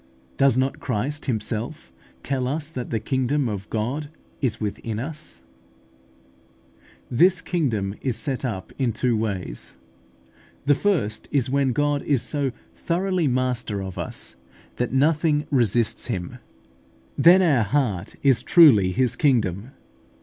[0.35, 1.91] Does not Christ Himself
[2.23, 4.09] tell us that the kingdom of God
[4.41, 5.43] is within us?
[5.43, 7.17] (Luke xvii.
[7.17, 7.17] 21).
[7.19, 9.77] This kingdom is set up in two ways.
[10.65, 14.35] The first is, when God is so thoroughly master of us
[14.77, 16.39] that nothing resists Him:
[17.15, 19.69] then our heart is truly His kingdom.